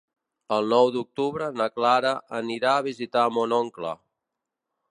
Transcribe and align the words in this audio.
El 0.55 0.69
nou 0.75 0.87
d'octubre 0.95 1.49
na 1.61 1.67
Clara 1.75 2.13
anirà 2.39 2.73
a 2.79 2.85
visitar 2.89 3.27
mon 3.37 3.55
oncle. 3.59 3.93